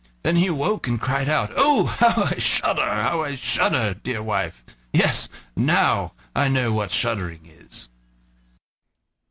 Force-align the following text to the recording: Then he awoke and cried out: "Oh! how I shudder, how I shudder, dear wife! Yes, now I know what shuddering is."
Then 0.23 0.37
he 0.37 0.47
awoke 0.47 0.87
and 0.87 0.99
cried 0.99 1.29
out: 1.29 1.51
"Oh! 1.55 1.85
how 1.85 2.23
I 2.23 2.39
shudder, 2.39 2.81
how 2.81 3.21
I 3.21 3.35
shudder, 3.35 3.93
dear 3.93 4.23
wife! 4.23 4.63
Yes, 4.91 5.29
now 5.55 6.13
I 6.35 6.47
know 6.49 6.73
what 6.73 6.89
shuddering 6.89 7.45
is." 7.45 7.87